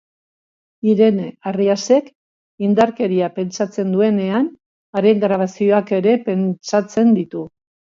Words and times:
Irene 0.93 1.25
Arriasek, 1.51 2.07
indarkeria 2.69 3.29
pentsatzen 3.37 3.93
duenean, 3.99 4.49
haren 5.03 5.23
grabazioak 5.27 5.95
ere 6.01 6.19
pentsatzen 6.33 7.17
ditu. 7.23 7.47